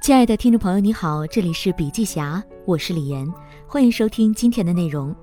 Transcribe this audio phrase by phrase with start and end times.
[0.00, 3.30] 亲爱的听众朋友，你好，这里是笔记侠，我是李岩，
[3.66, 5.14] 欢迎收听今天的内容。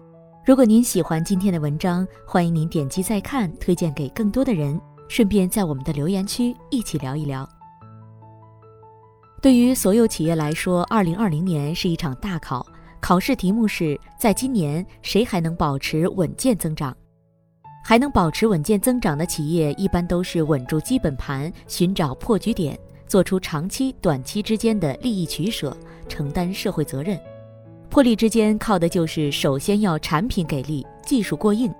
[0.45, 7.49] 如果您喜欢今天的文章，欢迎您点击再看，推荐给更多的人，顺便在我们的留言区一起聊一聊。
[9.41, 12.63] 对于所有企业来说，二零二零年是一场大考，
[13.01, 16.95] 考试题目是在今年谁还能保持稳健增长？
[17.83, 22.79] 还能保持稳健增长的企业，一般都是稳住基本盘，寻找破局点。
[23.07, 25.75] 做出长期、短期之间的利益取舍，
[26.07, 27.19] 承担社会责任。
[27.89, 31.73] 破例之间靠的就是首先要产品给力、技术过硬，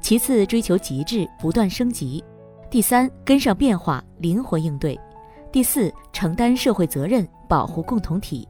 [0.00, 2.22] 其次追求极致、不断升级，
[2.70, 4.98] 第三跟上变化、灵活应对，
[5.50, 8.46] 第四承担社会责任、保护共同体。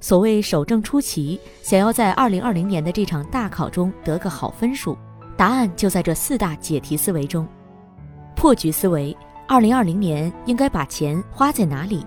[0.00, 4.96] 所谓守正出奇，想要在二零二零年的这场大考中得个好分数，
[5.36, 7.46] 答案就在这四大解题思维中：
[8.34, 9.14] 破局思维。
[9.50, 12.06] 二零二零年应该把钱花在哪里？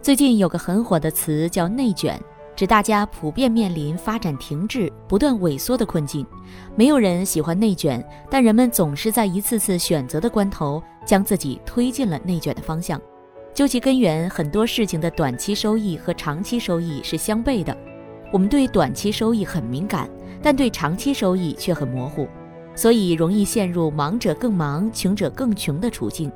[0.00, 2.20] 最近有个很火的词叫“内卷”，
[2.56, 6.26] 指大家普遍面临发展停滞、不断萎缩的困境。
[6.74, 13.00] 没有人喜欢内卷，但人们总是在一次次选择的关头，将自己推进了内卷的方向。
[13.54, 17.76] 究其根源，很多事情的短期收益和长期收益是相悖的。
[18.32, 20.10] 我们对短期收益很敏感，
[20.42, 22.26] 但对长期收益却很模糊，
[22.74, 26.28] 所以容易陷入忙者更忙、穷者更穷的处境。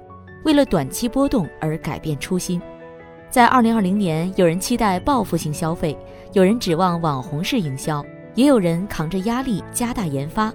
[0.46, 2.62] 为了短期波动而改变初心，
[3.28, 5.98] 在二零二零年，有人期待报复性消费，
[6.34, 8.00] 有人指望网红式营销，
[8.36, 10.54] 也有人扛着压力加大研发。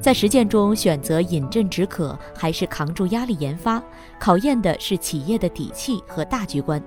[0.00, 3.82] 在实践中，选择饮鸩止渴还是扛住压力研发，
[4.18, 6.82] 考验的是企业的底气和大局观。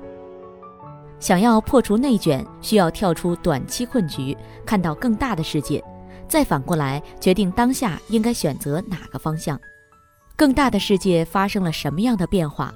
[1.19, 5.83] 想要破除内卷，需要跳出短期困局，看到更大的世界，
[6.27, 9.55] 再反过来决定当下应该选择哪个方向。
[10.35, 12.73] 更大的世界发生了什么样的变化？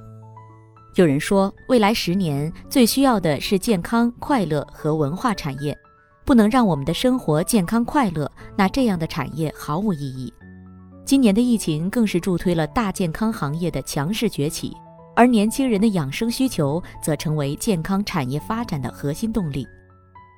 [0.94, 5.76] 有人说，未来十年最需要的是健康、快乐和文化产业，
[6.24, 10.32] 不能让我们的生活健康快乐，那这样的产业毫无意义。
[11.04, 14.76] 今年的疫情更是助推了大健康行业的强势崛起，
[15.16, 19.66] 而年轻人的养生需求则成为健康产业发展的核心动力。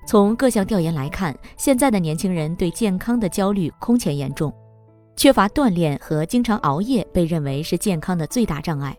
[0.07, 4.53] 从各项调研来看，现在的年轻人对健康的焦虑空前严重。
[5.21, 8.97] 缺乏锻炼和经常熬夜被认为是健康的最大障碍，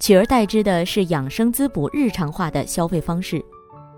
[0.00, 3.44] 取而代之的是养生滋补日常化的消费方式。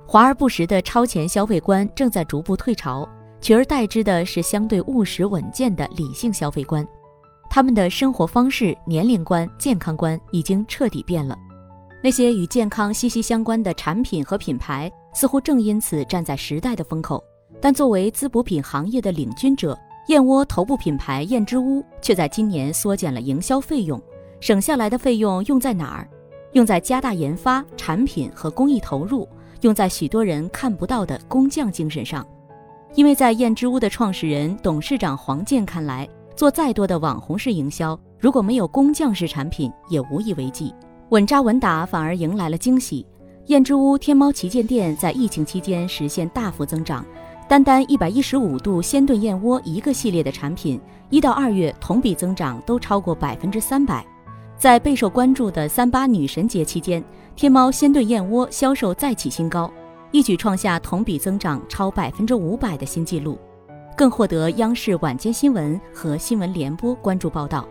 [0.05, 3.09] 华而不实的超前消费观正在逐步退潮，
[3.41, 6.85] 取而代之的是相对务实稳健的理性消费观。
[7.49, 11.39] 他们的生活方式、年龄观、健康观已经彻底变了。
[12.03, 17.23] 那些与健康息息相关的产品和品牌，似乎正因此站在时代的风口。
[17.61, 19.79] 但作为滋补品行业的领军者，
[20.11, 24.03] 燕窝头部品牌燕之屋却在今年缩减了营销费用，
[24.41, 26.09] 省下来的费用用在哪儿？
[26.51, 29.29] 用在加大研发、产品和工艺投入，
[29.61, 32.27] 用在许多人看不到的工匠精神上。
[32.97, 40.75] 因为在燕之屋的创始人、董事长黄健看来，做再多的网红式营销，如果没有工匠式产品，也无以为继。
[41.11, 43.07] 稳扎稳打反而迎来了惊喜。
[43.47, 47.07] 燕之屋天猫旗舰店在疫情期间实现大幅增长。
[47.51, 54.07] 单单一百一十五度鲜炖燕窝一个系列的产品，一到二月同比增长都超过百分之三百。
[54.57, 59.69] 在备受关注的三八女神节期间，天猫鲜炖燕窝销售再起新高，
[60.13, 63.37] 一举创下同比增长超百分之五百的新纪录，
[63.97, 67.67] 更获得央视晚间新闻和新闻联播关注报道。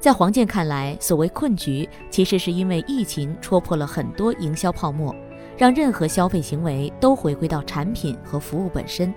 [0.00, 5.14] 在黄健看来，所谓困局，其实是因为疫情戳破了很多营销泡沫。
[5.56, 9.14] 让任何消费行为都回归到产品和服务本身，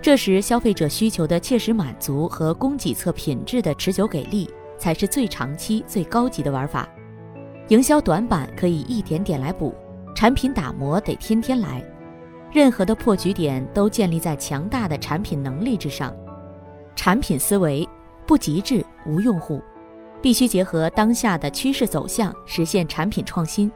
[0.00, 6.88] 这时消费者需求的切实满足和供给侧品质的持久给力，才是最长期、最高级的玩法。
[7.68, 9.74] 营销短板可以一点点来补，
[10.14, 11.82] 产品打磨得天天来。
[12.52, 16.14] 任何的破局点都建立在强大的产品能力之上。
[16.94, 17.88] 产品思维
[18.26, 19.62] 不极致无用户，
[20.20, 23.72] 必须结合当下的趋势走向，实现产品创新。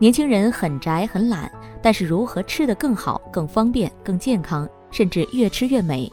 [0.00, 1.52] 年轻人很宅很懒，
[1.82, 6.10] 但是如何吃得更好、更方便、更健康，甚至越吃越美？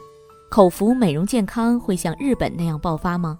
[0.50, 3.38] 口服美容健康会像日本那样爆发吗？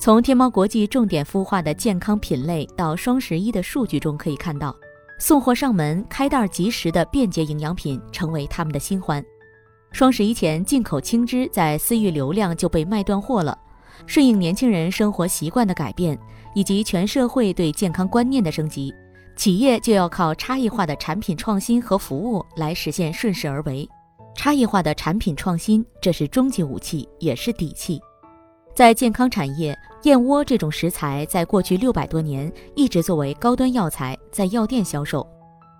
[0.00, 4.74] 从天猫国际重点孵化的健康品类到双十一的数据中可以看到，
[5.18, 9.22] 送货上门、开袋即食的便捷营养品成为他们的新欢。
[9.92, 13.58] 双十一前，进口青汁在私域流量就被卖断货了。
[14.06, 16.18] 顺应年轻人生活习惯的改变，
[16.54, 18.94] 以及全社会对健康观念的升级。
[19.36, 23.88] 企业就要靠差异化的产品创新和服务来实现顺势而为。
[24.34, 28.00] 差异化的产品创新，这是终极武器，也是底气。
[28.74, 35.26] 在健康产业，燕窝这种食材在过去六百多年一直作为高端药材在药店销售。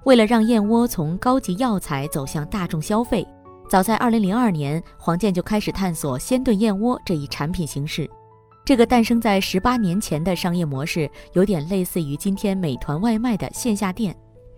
[0.05, 3.26] 为了让燕窝从高级药材走向大众消费，
[3.69, 8.09] 早在2002年，黄健就开始探索鲜炖燕窝这一产品形式。
[8.67, 14.13] 这个诞生在18年前的商业模式，有点类似于今天美团外卖的线下店。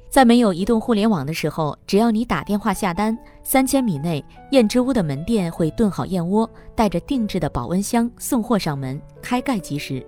[0.09, 10.03] 在没有移动互联网的时候，只要你打电话下单，三千米内燕之屋的门店会炖好燕窝，带着定制的保温箱送货上门，开盖即食。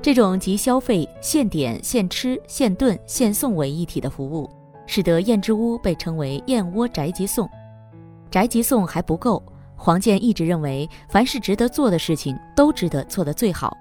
[0.00, 4.48] 这种集消费、现点、现吃、现炖、现送为一体的服务。
[4.86, 7.46] 使得燕之屋被称为燕窝宅急送，
[8.30, 9.42] 宅急送还不够。
[9.80, 13.74] 黄健一直认为，凡是值得做的事情，都值得做得最好。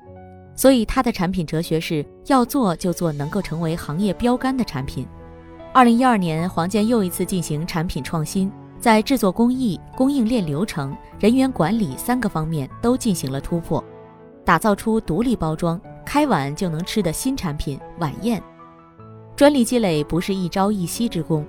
[0.55, 5.07] 所以他的产品哲学是要做就做能够成为行业标杆的产品。
[5.73, 13.83] 二零一二年，黄健又一次进行产品创新，在制作工艺、供应链流程、人员管理三个方面都进行了突破，
[14.45, 18.41] 打造出独立包装、开碗就能吃的新产品晚宴。
[19.35, 21.45] 专利积累不是一朝一夕之功，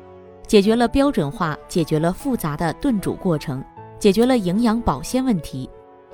[0.47, 3.65] 解决了标准化，解决了复杂的炖煮过程，
[3.99, 5.69] 解决了营养保鲜问题。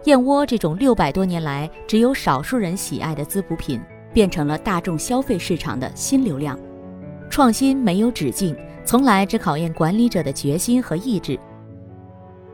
[0.05, 3.81] 燕窝这种六百多年来只有少数人喜爱的滋补品，
[4.13, 6.59] 变成了大众消费市场的新流量。
[7.31, 11.39] 创新没有止境，从来只考验管理者的决心和意志。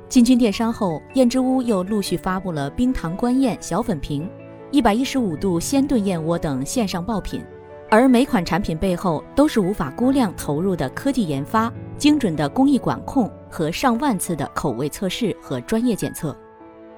[0.09, 4.29] 进军电商后，燕之屋又陆续发布了冰糖官燕小粉瓶、
[4.71, 7.43] 一百一十五度鲜炖燕窝等线上爆品。
[7.91, 16.37] 而每款产品背后都是无法估量投入的科技研发、精准的工艺管控和上万次的口味测试和专业检测。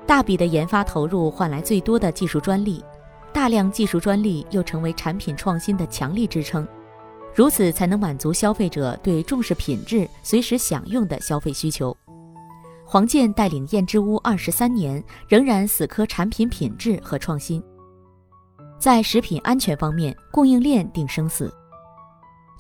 [0.07, 2.85] 大笔的研发投入换来最多的技术专利，
[3.33, 6.67] 大量技术专利又成为产品创新的强力支撑。
[7.35, 11.97] 如此才能满足消费者对重视品质、随时享用的消费需求。
[12.85, 17.63] 黄健带领燕之屋二十三年，仍然死磕产品品质和创新。
[18.79, 21.51] 在食品安全方面，供应链定生死。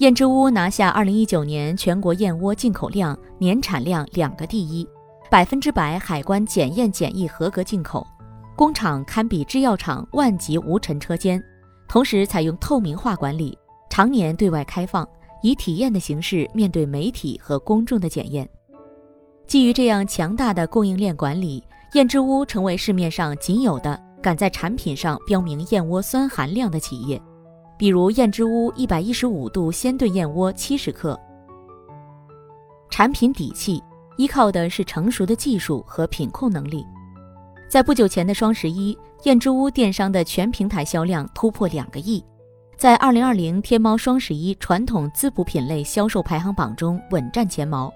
[0.03, 4.85] 燕之屋拿下2019年全国燕窝进口量、年产量两个第一，
[5.31, 8.05] 百分之百海关检验检疫合格进口，
[8.57, 11.41] 工厂堪比制药厂万级无尘车间，
[11.87, 13.57] 同时采用透明化管理，
[13.89, 15.09] 常年对外开放，
[15.41, 18.49] 以体验的形式面对媒体和公众的检验。
[19.47, 21.63] 基于这样强大的供应链管理，
[21.93, 23.97] 燕之屋成为市面上仅有的。
[24.21, 27.21] 敢在产品上标明燕窝酸含量的企业，
[27.82, 31.19] 比如燕之屋一百一十五度鲜炖燕窝七十克。
[32.88, 33.82] 产品底气
[34.17, 36.87] 依靠的是成熟的技术和品控能力。
[37.69, 42.25] 在不久前的双十一，燕之屋电商的全平台销量突破两个亿，
[42.76, 47.93] 在二零二零天猫双十一传统滋补品类销售排行榜中稳占前茅。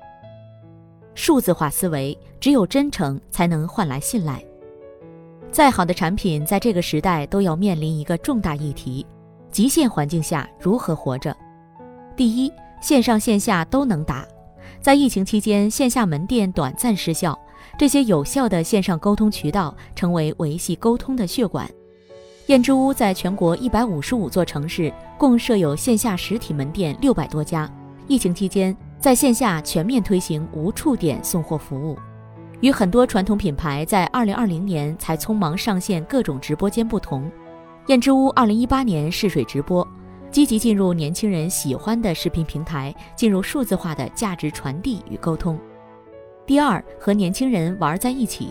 [1.14, 4.44] 数字化思维，只有真诚才能换来信赖。
[5.52, 9.06] 再好的产品，在这个时代都要面临一个重大议题：
[9.56, 11.34] 极限环境下如何活着。
[12.14, 14.22] 第一，线上线下都能打。
[14.82, 17.34] 在疫情期间，线下门店短暂失效，
[17.78, 21.66] 这些有效的线上沟通渠道成为维系沟通的血管。
[22.48, 27.66] 燕之屋在全国一百五十五座城市共设有线下实体门店六百多家。
[28.06, 31.96] 疫情期间，在线下全面推行无触点送货服务。
[32.60, 37.30] 与很多传统品牌在二零二零年才匆忙上线各种直播间不同，
[37.86, 39.86] 燕之屋二零一八年试水直播，
[40.28, 45.56] 积极进入年轻人喜欢的视频平台，进入数字化的价值传递与沟通。
[46.44, 48.50] 第二，和年轻人玩在一起，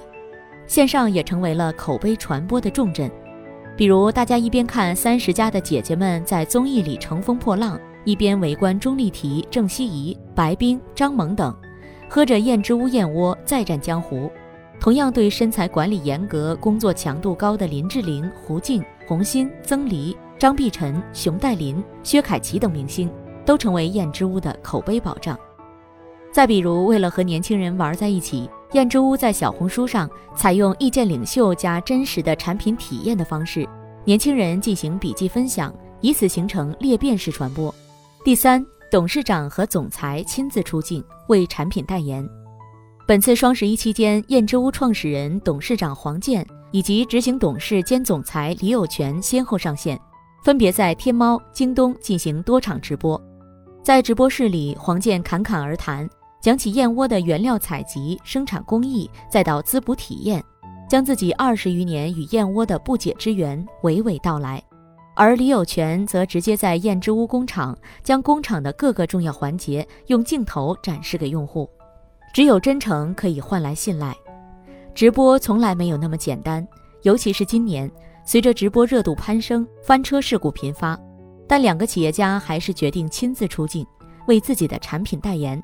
[0.67, 3.11] 线上也成为了口碑传播的重镇。
[3.75, 11.53] 比如，大家一边看三十家的姐姐们在综艺里乘风破浪，一边围观钟丽缇、郑希怡、白冰、张萌等。
[12.07, 14.31] 喝着燕之屋燕窝再战江湖，
[14.79, 23.09] 同样对身材管理严格、工作强度高的林志玲、胡静、洪欣、曾黎、张碧晨、熊黛林、薛凯琪等明星，
[23.45, 25.37] 都成为燕之屋的口碑保障。
[26.31, 33.67] 再比如，为了和年轻人玩在一起，燕之屋在小红书上采用意见领袖加真实的产品体验的方式，
[34.03, 37.73] 年轻人进行笔记分享，以此形成裂变式传播。
[38.23, 38.65] 第三。
[38.91, 42.25] 董事长和总裁亲自出镜为产品代言。
[43.07, 49.99] 本次双十一期间，燕之屋创始人、董事长黄健以及执行董事兼总裁李有全先后上线，
[50.43, 53.21] 分别在天猫、京东进行多场直播。
[53.83, 56.09] 在直播室里，黄健侃侃而谈，
[56.41, 60.43] 讲起燕窝的原料采集、生产工艺，再到滋补体验，
[60.89, 64.59] 将自己二十余年与燕窝的不解之缘娓娓道来。
[65.15, 71.69] 而李有权则直接在燕之屋工厂，将工厂的各个重要环节用镜头展示给用户。
[72.35, 74.13] 只有真诚可以换来信赖。
[74.93, 76.67] 直播从来没有那么简单，
[77.03, 77.89] 尤其是今年，
[78.25, 80.99] 随着直播热度攀升，翻车事故频发，
[81.47, 83.87] 但两个企业家还是决定亲自出镜，
[84.27, 85.61] 为自己的产品代言。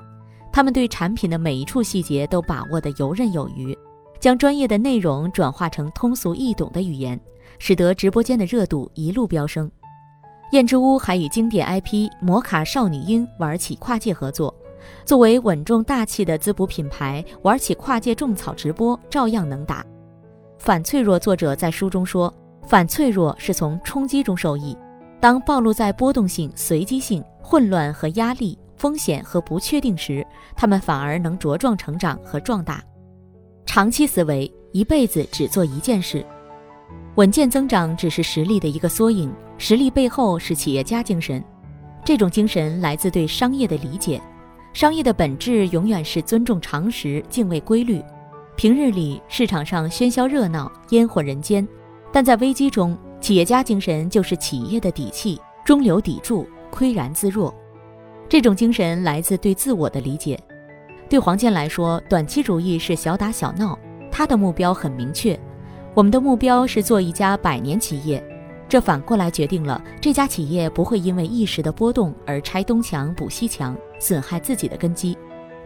[0.50, 3.76] 他们对产品的每一处细节都把握得游刃有余，
[4.18, 7.20] 将专业的内容转化成通俗易懂的语言，
[7.58, 9.70] 使得直播间的热度一路飙升。
[10.52, 14.54] 燕之屋还与经典 IP 摩卡少女樱玩起跨界合作。
[15.04, 19.84] 作为稳重大气的滋补品牌，玩起跨界种草直播照样能打。
[20.58, 22.32] 反脆弱作者在书中说
[22.68, 24.76] ：“反脆弱是从冲击中受益。
[25.20, 30.24] 当暴露在波动性、随机性、混乱和压力、风险和不确定时，
[30.56, 32.82] 他们反而能茁壮成长和壮大。
[33.66, 36.24] 长期思维，一辈子只做一件事。
[37.16, 41.42] 稳健增长只是实力的一个缩影，实力背后是企业家精神。
[42.04, 44.20] 这种精神来自对商业的理解。”
[44.72, 48.02] 商业的本质永远是尊重常识、敬畏规律。
[48.56, 51.66] 平日里市场上喧嚣热闹、烟火人间，
[52.10, 57.54] 但在危机中，企业家精神就是企业的底气，中流砥柱，岿然自若。
[58.30, 60.40] 这种精神来自对自我的理解。
[61.08, 63.78] 对黄健来说，短期主义是小打小闹，
[64.10, 65.38] 他的目标很明确。
[65.92, 68.22] 我们的目标是做一家百年企业。
[68.70, 75.16] 这反过来决定了这家企业不会因为一时的波动而拆东墙补西墙，损害自己的根基。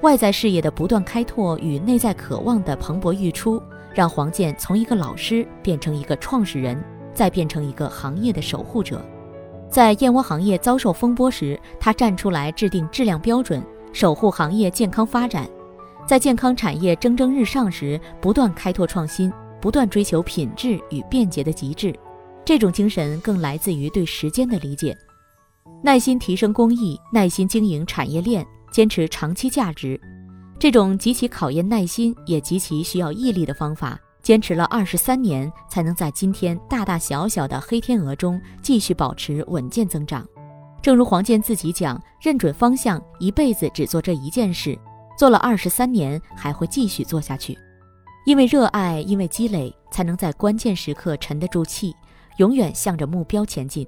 [0.03, 3.61] 外在事业的不断开拓与内在渴望的蓬勃欲出，
[3.95, 6.79] 让黄健从一个老师变成一个创始人，
[7.15, 9.03] 再变成一个行业的守护者。
[9.71, 15.47] 在燕窝行业遭受风波时，他站出来制定质量标准，守护行业健康发展；
[16.07, 21.93] 在健康产业蒸蒸日上时，不断开拓创新，不断追求品质与便捷的极致。
[22.45, 24.97] 这种精神更来自于对时间的理解，
[25.83, 30.01] 耐心提升工艺，耐心经营产业链，坚持长期价值。
[30.59, 40.27] 这种极其考验耐心，也极其需要毅力的方法，坚持了二十三年，才能在今天大大小小的黑天鹅中继续保持稳健增长。
[40.83, 44.79] 正如黄健自己讲：“认准方向，一辈子只做这一件事，
[45.19, 47.57] 做了二十三年，还会继续做下去。
[48.25, 51.95] 因为热爱，因为积累，才能在关键时刻沉得住气。”
[52.39, 53.87] 永远向着目标前进。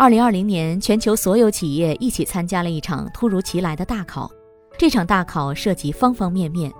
[0.00, 4.30] 二零二零年，全球所有企业一起参加了一场突如其来的大考。
[4.78, 6.72] 这场大考涉及方方面面：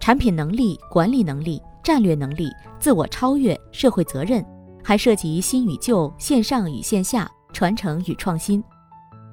[0.00, 2.48] 产品能力、管理能力、战略能力、
[2.80, 4.42] 自我超越、社会责任，
[4.82, 8.64] 还涉及新与旧、线上与线下、传承与创新。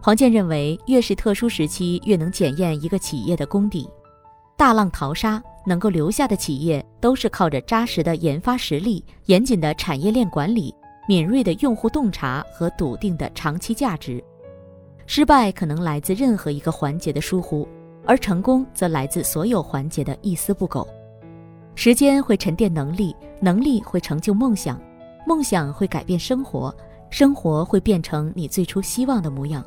[0.02, 3.88] 黄健认为，越是特殊时期，越能检验一个企业的功底。
[4.58, 10.76] 大浪淘沙，能够留下的企业，都是靠着扎实的研发实力、严谨的产业链管理。
[11.12, 14.24] 敏锐的用户洞察和笃定的长期价值，
[15.06, 17.68] 失败可能来自任何一个环节的疏忽，
[18.06, 20.88] 而成功则来自所有环节的一丝不苟。
[21.76, 24.82] 时间会沉淀能力，能力会成就梦想，
[25.28, 26.74] 梦想会改变生活，
[27.10, 29.62] 生活会变成你最初希望的模样。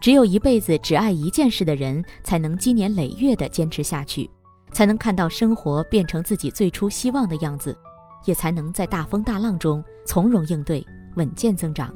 [0.00, 4.30] 只有一辈子只爱一件事的人，才能积年累月地坚持下去，
[4.72, 7.76] 才能看到生活变成自己最初希望的样子。
[8.24, 11.94] 也才能在大风大浪中从容应对，稳健增长。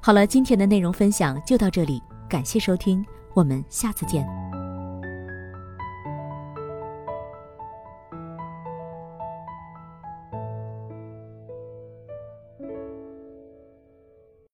[0.00, 4.51] 好了，今天的内容分享就到这里，感谢收听，我们下次见。